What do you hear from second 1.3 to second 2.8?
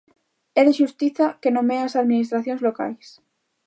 que nomee as administracións